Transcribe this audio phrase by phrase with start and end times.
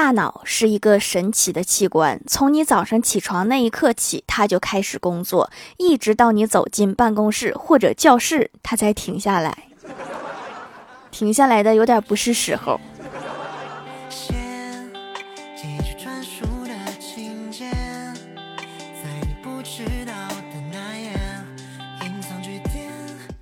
[0.00, 9.64] 大脑是一个神奇的器官，从你早上起床那一刻起，它就开始工作，一直到你走进办公室或者教室，它才停下来。
[11.10, 12.80] 停下来的有点不是时候。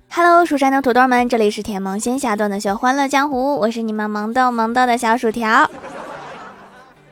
[0.09, 5.69] Hello，蜀山的土豆们，这里是甜萌仙侠段的小欢乐江湖，我是你们萌豆萌豆的小薯条。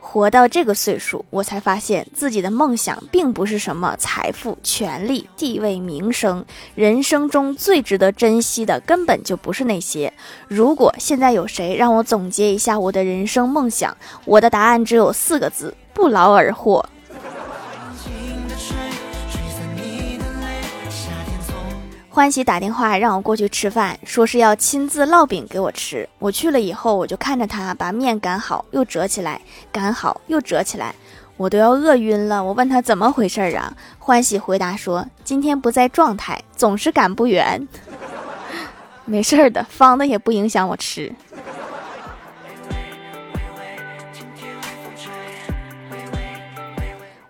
[0.08, 6.42] 活到这个岁数，我才发现自己的梦想并不是什么财富、权利、地位、名声，
[6.76, 10.10] 人生中最值得珍惜的根本就不是那些。
[10.46, 16.86] 如果现在有谁让我总结一下我的人生梦想，我的答案只有四个字：不劳而获。
[22.16, 26.08] 欢喜打电话让我过去吃饭，说是要亲自烙饼给我吃。
[26.18, 29.38] 我去了以后，我就看着他把面擀好又折起来，
[29.70, 30.94] 擀好又折起来，
[31.36, 32.42] 我都要饿晕了。
[32.42, 33.70] 我问他怎么回事儿啊？
[34.00, 37.68] 欢喜回答说今天不在状态，总是擀不圆。
[39.04, 41.14] 没事儿的，方的也不影响我吃。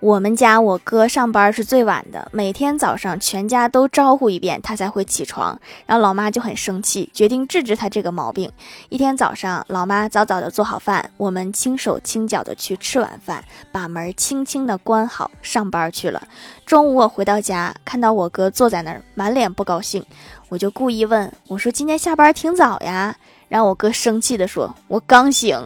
[0.00, 5.58] 我们家我哥上班是最晚的，每天早上全家都招呼一遍，他才会起床。
[5.86, 8.50] 然后老妈就很生气，决定治治他这个毛病。
[8.90, 16.22] 一天早上，老妈早早的做好饭，我们轻手轻脚的去吃晚饭，把门轻轻的关好，上班去了。
[16.66, 20.04] 中午我回到家，看到我哥坐在那儿，满脸不高兴，
[20.50, 23.16] 我就故意问我说：“今天下班挺早呀？”
[23.48, 25.58] 然后我哥生气的说：“我刚醒。”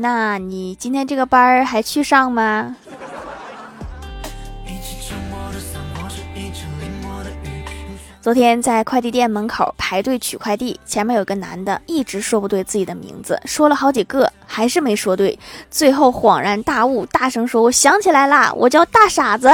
[0.00, 2.76] 那你今天这个班儿还去上吗？
[8.20, 15.36] 昨天在快递店门口排队取快递，前面有个男的一直说不对自己的名字，说了好几个还是没说对，
[15.68, 19.50] 最后恍然大悟，大声说：“我想起来啦，我叫大傻子。”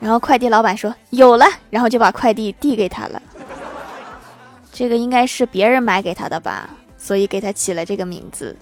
[0.00, 3.22] 然后快递老板说：“有了。”然后就把快递递给他了。
[4.72, 6.70] 这个应该是别人买给他的吧，
[7.06, 8.56] 所以给他起了这个名字。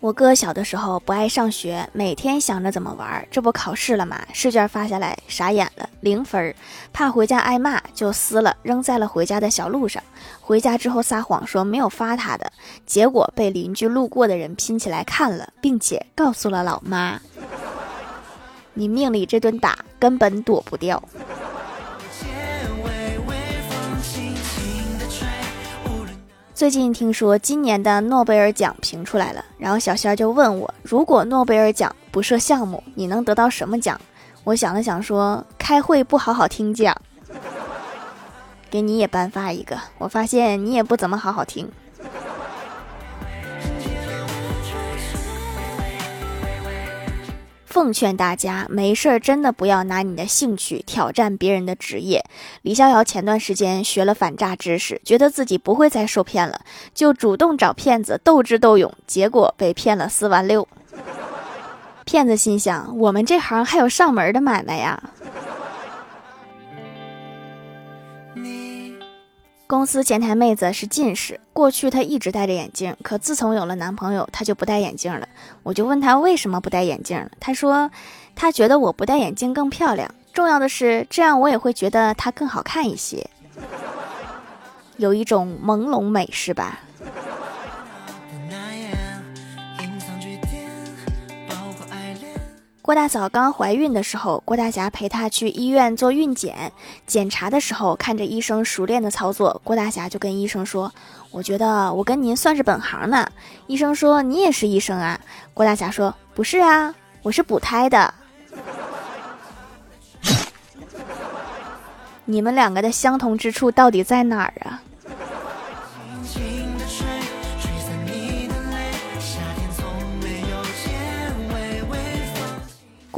[0.00, 3.26] 我哥小的时候不爱上学，每天想着怎么玩。
[3.30, 4.20] 这不考试了吗？
[4.34, 6.54] 试卷发下来，傻眼了，零分。
[6.92, 10.02] 怕回家挨骂，就撕了，扔在了回家的小路上。
[10.42, 12.52] 回家之后撒谎说没有发他的，
[12.84, 17.18] 结果被邻居路过的人拼起来看了，并且告诉了老妈。
[18.74, 21.02] 你命里这顿打根本躲不掉。
[26.60, 33.98] 最近听说今年的诺贝尔奖评出来了，然后小仙儿就问我，如果诺贝尔奖不设项目，你能得到什么奖？
[34.44, 36.94] 我想了想说，开会不好好听讲，
[38.68, 39.74] 给你也颁发一个。
[39.96, 41.66] 我发现你也不怎么好好听。
[47.70, 52.24] 奉劝大家，没事儿真的不要拿你的兴趣挑战别人的职业。
[52.62, 60.66] 李逍遥前段时间学了反诈知识，觉得自己不会再受骗了，就主动找骗子斗智斗勇，结果被骗了四万六。
[62.04, 65.00] 骗子心想：我们这行还有上门的买卖呀。
[69.70, 75.28] 公司前台妹子是近视，过去她一直戴着眼镜，可自从有了男朋友，她就不戴眼镜了。
[75.62, 77.88] 我就问她为什么不戴眼镜，她说
[78.34, 83.30] 她觉得我不戴眼镜更漂亮，重要的是这样我也会觉得她更好看一些，
[84.96, 86.80] 有一种朦胧美，是吧？
[92.90, 96.72] 郭大嫂刚怀孕的时候，郭大侠陪她去医院做孕检。
[97.06, 100.92] 检查的时候，看着医生熟练的操作，郭大侠就跟医生说
[101.30, 103.30] ：“我觉得我跟您算是本行呢。”
[103.68, 105.20] 医生说：“你也是医生啊？”
[105.54, 106.92] 郭大侠说：“不是啊，
[107.22, 108.12] 我是补胎的。
[112.26, 114.82] ”你们两个的相同之处到底在哪儿啊？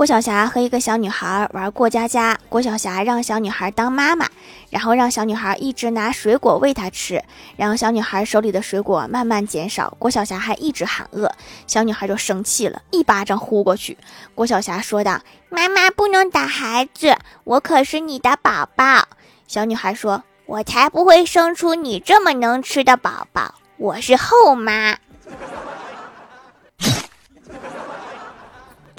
[0.03, 4.29] 郭晓霞和一个小女孩玩过家家，郭晓霞让小女孩当妈妈，
[4.69, 7.23] 然后让小女孩一直拿水果喂她吃，
[7.55, 11.31] 然后小女孩手里的水果慢慢减少，郭晓霞还一直喊饿，
[11.69, 13.97] 小女孩就生气了，一巴掌呼过去。
[14.35, 19.07] 郭晓霞说道：“妈妈不能打孩子，我可是你的宝宝。”
[19.47, 24.97] 小女孩说：“我才不会生出你这么能吃的宝宝，我是后妈。”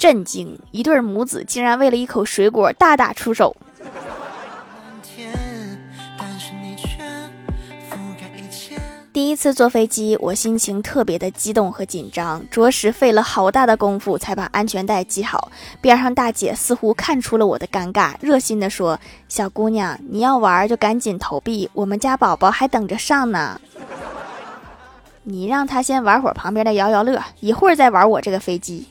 [0.04, 0.58] 震惊！
[0.70, 3.56] 一对母子竟然为了一口水果大打出手。
[9.14, 15.50] 第一次坐飞机，我心情特别的激动和紧张，着实费了好大的功夫才把安全带系好。
[15.80, 23.58] 边上大姐似乎看出了我的尴尬，热心的说：“小姑娘，你要玩就赶紧投币，我们家宝宝还等着上呢。
[25.22, 28.86] 你让他先玩会儿旁边的摇摇乐，一会儿再玩我这个飞机。”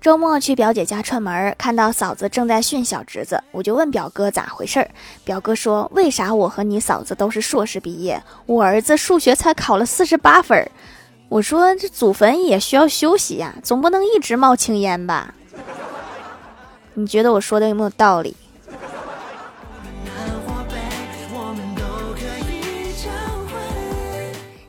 [0.00, 4.90] 周末去表姐家串门，看到嫂子正在训小侄子，我就问表哥咋回事儿。
[5.24, 10.70] 表哥说：“为啥我和你嫂子都是硕士毕业，我儿子数学才考了四十八分？”
[11.30, 15.32] 我说：“这祖坟也需要休息呀，总不能一直冒青烟吧？”
[16.92, 18.36] 你觉得我说的有没有道理？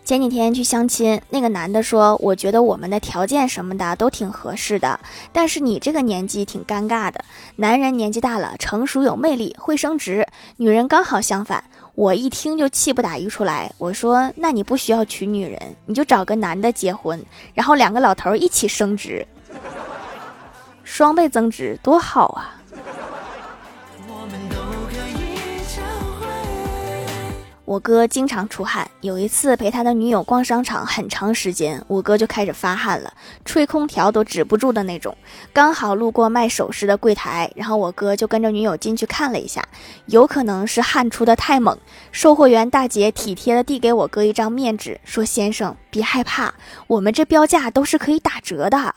[0.05, 4.99] 前几天去相亲，那个男的说：“我觉得我们的条件什么的都挺合适的，
[5.33, 7.25] 但是你这个年纪挺尴尬的。
[7.55, 10.21] 男人年纪大了，成熟有魅力，会升职；
[10.57, 11.63] 女人刚好相反。”
[11.95, 17.19] 我一听就气不打一处来，我说：“那你不需要娶女人，你就找个男的结婚，
[17.55, 19.25] 然后两个老头一起升职，
[20.83, 22.61] 双倍增值，多好啊！”
[27.65, 33.11] 我哥经常出汗，有一次陪他的女友逛商场很长时间，我哥就开始发汗了，
[33.43, 35.17] 吹空调都止不住的那种。
[35.51, 39.67] 刚好路过卖首饰的柜台，然后我哥就跟着女友进去看了一下，
[40.05, 41.75] 有可能是汗出的太猛。
[42.11, 46.53] 售货员大姐体贴的递给我哥一张面纸，说：“先生别害怕，
[46.85, 48.93] 我们这标价都是可以打折的。”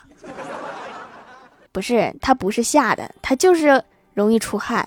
[1.73, 3.83] 不是，他不是吓的，他就是
[4.13, 4.87] 容易出汗。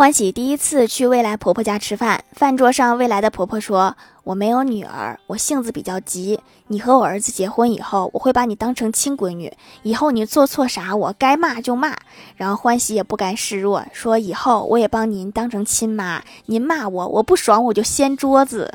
[0.00, 6.40] 欢喜第一次去未来婆婆家吃饭，饭桌上未来的婆婆说：“我没有女儿，我性子比较急。
[6.68, 9.52] 你和我儿子结婚以后，我会把你当成亲闺女，
[9.82, 11.94] 以后你做错啥，我该骂就骂。”
[12.36, 18.72] 然后欢喜也不甘示弱，说：“以后我也帮您当成亲妈，您骂我，我不爽我就掀桌子。”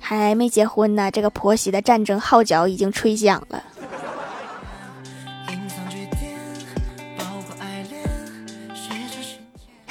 [0.00, 3.62] 还没结婚呢，这个婆媳的战争号角已经吹响了。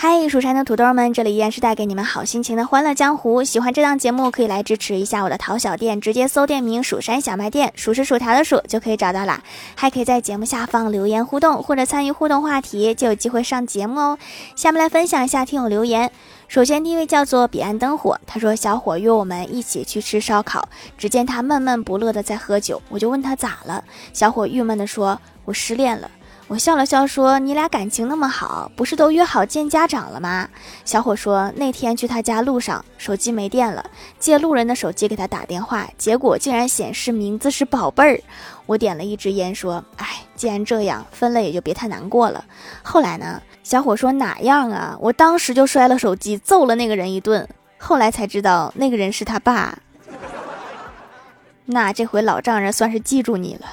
[0.04, 3.44] 嗨，蜀山的土豆们，这里依然是带给你们好心情的欢乐江湖。
[3.44, 9.44] 喜欢这档节目，可以来支持一下我的淘小店，直接搜店名“蜀山小卖店”，数是薯条的数就可以找到啦。
[9.76, 14.18] 还可以在节目下方留言互动，或者参与互动话题，就有机会上节目哦。
[14.56, 16.12] 下面来分享一下听友留言。
[16.48, 20.68] 首先第一位叫做彼岸灯火，他说小伙约我们一起去吃烧烤，
[20.98, 23.84] 只见他闷闷不乐的在喝酒，我就问他咋了，
[24.14, 26.10] 小伙郁闷的说：“我失恋了。”
[26.52, 30.50] 我笑了笑说：“你俩感情那么好，不是都约好见家长了吗？”
[30.84, 33.90] 小伙说：“那天去他家路上，手机没电了，
[34.20, 38.20] 借路人的手机给他打电话，结果竟然显示名字是宝贝儿。”
[38.68, 40.06] 我点了一支烟说：“哎，
[40.36, 42.44] 既然这样，分了也就别太难过了。”
[42.84, 43.42] 后来呢？
[43.64, 47.48] 小伙说：“哪样啊？”我当时就摔了手机，揍了那个人一顿。
[47.78, 49.80] 后来才知道那个人是他爸。
[51.64, 53.68] 那这回老丈人算是记住你了。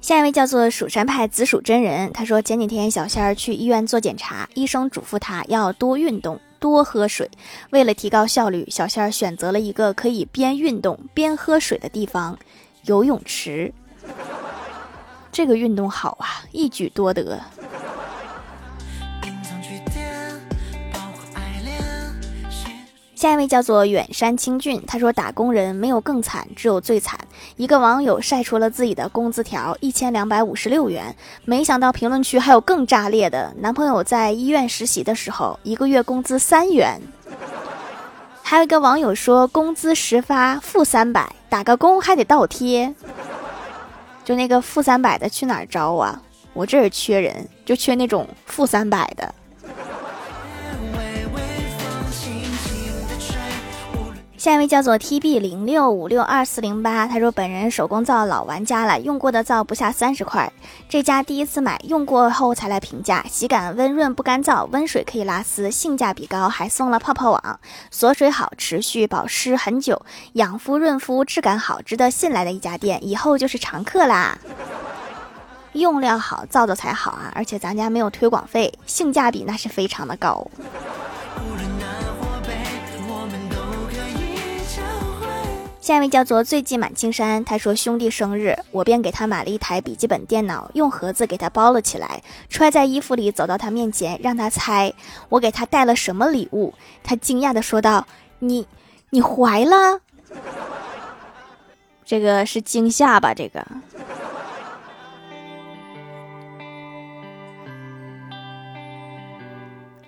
[0.00, 7.30] 下一位叫做蜀山派紫薯真人，他说前几天小仙儿去医院做检查，医生嘱咐他要多运动，多喝水。
[7.70, 12.38] 为了提高效率，小仙儿选择了一个可以边运动边喝水的地方——
[12.86, 13.72] 游泳池。
[15.30, 17.38] 这个运动好啊，一举多得。
[23.18, 27.18] 下一位叫做远山清俊，他说打工人没有更惨，只有最惨。
[27.56, 31.16] 一个网友晒出了自己的工资条，一千两百五十六元。
[31.44, 37.00] 没想到评论区还有更炸裂的，男朋友在医院实习的时候，一个月工资三元。
[38.40, 42.94] 还有一个网友说工资实发负三百，打个工还得倒贴。
[44.24, 46.22] 就那个负三百的去哪儿招啊？
[46.52, 49.34] 我这儿缺人，就缺那种负三百的。
[54.38, 60.52] 下一位叫做 T B 零六五六二四零八，他说本人手工皂老玩家了，用过的皂不下三十块，
[60.88, 70.00] 这家第一次买，用过后才来评价，洗感温润不干燥，温水可以拉丝，性价比高，还送了泡泡网，锁水好，持续保湿很久，
[70.34, 74.38] 养肤润肤，质感好，值得信赖的一家店，以后就是常客啦。
[75.72, 80.48] 用料好，皂皂才好啊，而且咱家没有推广费，性价比那是非常的高。
[85.88, 94.92] 下一位叫做最近满青山，他说兄弟生日，我便给他买了一台笔记本电脑，用盒子给他包了起来，揣在衣服里，走到他面前，让他猜
[95.30, 96.74] 我给他带了什么礼物。
[97.02, 98.06] 他惊讶的说道
[98.40, 98.66] ：“你，
[99.08, 100.02] 你怀了？
[102.04, 103.32] 这个是惊吓吧？
[103.32, 103.66] 这个。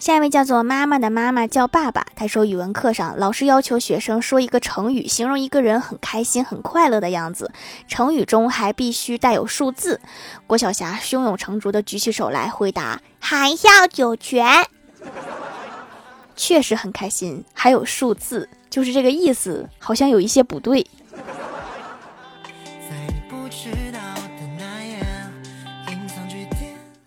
[0.00, 2.06] 下一位叫做妈妈的妈妈叫爸爸。
[2.16, 7.52] 他说，语文课上老师要求学生说一个成语，形容一个人很开心、很快乐的样子。
[7.86, 10.00] 成语中还必须带有数字。
[10.46, 14.66] 郭晓霞胸有成竹地举起手来回答：“含笑九泉。”
[16.34, 20.86] 确实很开心，还有数字，就是这个意思，好像有一些不对。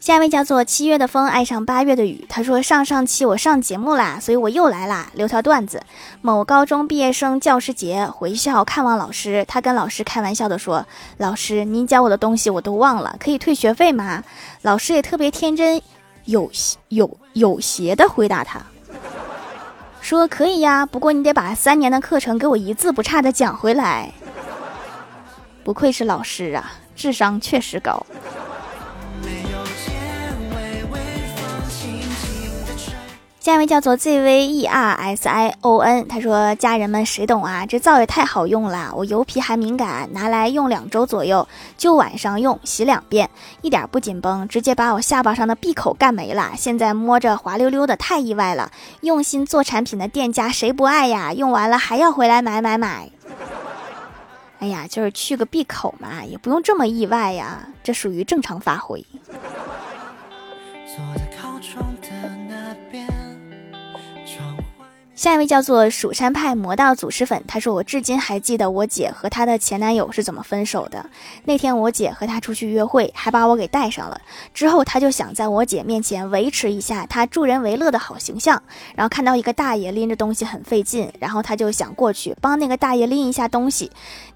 [0.03, 2.25] 下一位叫做七月的风爱上八月的雨。
[2.27, 5.81] 他说上上期我上节目啦，所以我又来啦，留条段子。
[6.21, 10.85] 某高中毕业生教师节回校看望老师，他跟老师开玩笑的说
[11.19, 14.21] ：“老师，您教我的东西我都忘了，可以退学费吗？”
[14.63, 15.81] 老师也特别天真，
[16.25, 16.51] 有
[16.89, 18.61] 有有邪的回答他
[20.01, 24.11] 说：“可以呀，不过你得把三年的课程给我一字不差的讲回来。”
[25.63, 28.05] 不愧是老师啊，智商确实高。
[33.43, 37.65] 下一位叫做 Z V E R S I O N，他说：“家人们谁懂啊？
[37.65, 41.45] 这皂也太好用了，我油皮还敏感，拿来用两周左右，
[41.75, 43.29] 就晚上用，洗两遍，
[43.61, 46.51] 一点不紧绷，直接把我下巴上的闭口干没了。
[46.55, 48.71] 现在摸着滑溜溜的，太意外了。
[49.01, 51.33] 用心做产品的店家谁不爱呀？
[51.33, 53.09] 用完了还要回来买买买。
[54.59, 59.05] 哎呀，就是去个闭口嘛，也不用这么意外呀，这属于正常发挥。”
[65.15, 71.05] 下一位叫做蜀山派魔道祖师粉，他说：“我至今还记得我姐和她的前男友是怎么分手的。
[71.45, 74.19] 那天我姐和他出去约会，还把我给带上了。
[74.53, 78.61] 之后他就想在我姐面前维持一下他助人为乐的好形象。
[78.95, 83.89] 然后看到一个大爷拎着东西很费劲，然后他就想过去帮那个大爷拎一下东西。”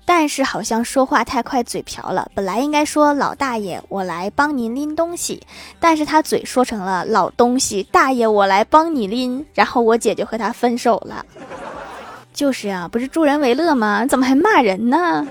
[0.10, 2.32] 但是好像说话太快，嘴瓢了。
[2.34, 5.46] 本来应该说老大爷，我来帮您拎东西，
[5.82, 9.46] 但是他嘴说成了老东西，大爷我来帮你拎。
[9.54, 11.26] 然后我姐就和他分手了。
[12.34, 14.06] 就是啊，不是助人为乐吗？
[14.06, 15.28] 怎么还骂人呢？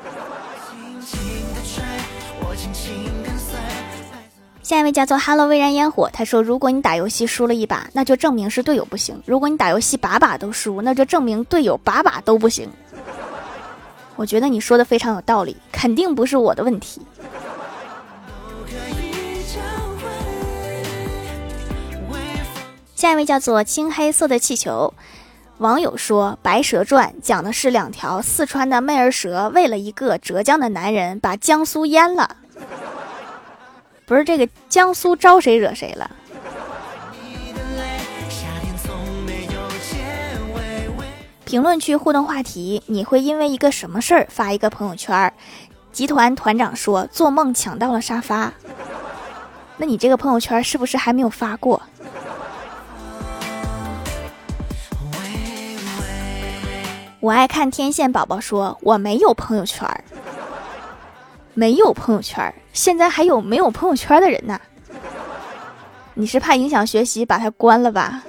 [4.63, 12.69] 下一位叫做 Hello 微燃烟火，他说：如果你打游戏输了一把，那就证明是队友不行；如果你打游戏把把都输，那就证明队友把把都不行。
[14.17, 17.03] 我觉得你说的非常有道理，肯定不是我的问题。
[22.95, 24.95] 下一位叫做青黑色的气球，
[25.59, 32.37] 网友说《白蛇传》讲的是两条四川的妹儿蛇为了一个浙江的男人把江苏淹了，
[34.07, 36.11] 不是这个江苏招谁惹谁了？
[41.47, 45.33] 评论区互动话题：你会因为一个什么事儿发一个朋友圈？
[45.93, 48.53] 集团团长说做梦抢到了沙发。
[49.77, 51.81] 那你这个朋友圈是不是还没有发过？
[57.21, 59.89] 我爱看天线宝宝说我没有朋友圈，
[61.55, 64.61] 没有朋友圈，现在还有没有朋友圈的人呢？
[66.15, 68.25] 你是怕影响学习把它关了吧？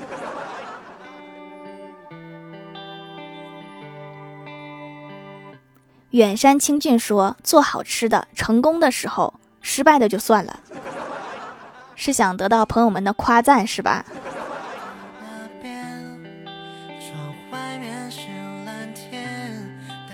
[6.11, 10.59] 远山清俊说：“做好吃的，成功的时候，失败的就算了。”
[11.95, 14.05] 是想得到朋友们的夸赞是吧？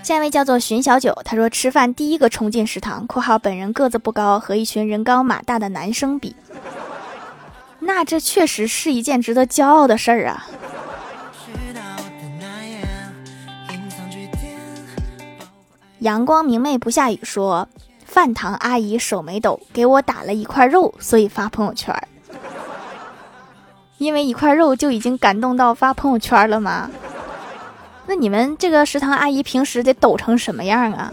[0.02, 6.34] 下一位叫做寻小九，他说：“吃饭第一个冲进食堂（括号本人个子不高，和一群人高马大的男生比），
[7.80, 10.46] 那这确实是一件值得骄傲的事儿啊。”
[16.04, 17.66] 阳光明媚不下雨，说
[18.04, 21.96] 饭堂阿姨手没抖，给我打了一块肉，所以发朋友圈。
[23.96, 26.90] 因为一块肉就已经感动到发朋友圈了吗？
[28.06, 31.10] 那你们这个食堂阿姨平时得抖成什么样啊？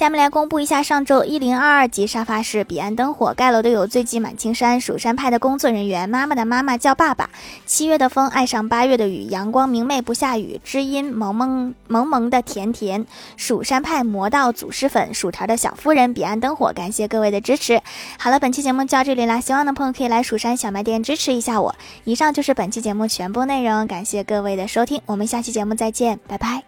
[0.00, 7.28] 下面来公布一下上周一零二二级沙发是彼岸灯火盖楼的有醉骑满青山蜀山派的工作人员妈妈的妈妈叫爸爸
[7.66, 13.04] 七月的风爱上八月的雨阳光明媚不下雨知音萌萌萌萌的甜甜
[13.36, 17.82] 蜀山派魔道祖师粉薯条的小夫人彼岸灯火感谢各位的支持。
[18.18, 21.74] 好了，本期节目就到这里啦，希望的朋友可以来蜀山小卖店支持一下我。
[22.04, 26.62] 以上就是本期节目全部内容，感谢各位的收听，我们下期节目再见，拜拜。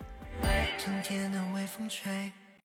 [1.33, 2.13] 的微风吹